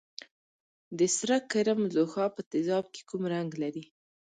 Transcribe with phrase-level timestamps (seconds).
[0.97, 3.85] د سره کرم ځوښا په تیزاب کې کوم رنګ لري؟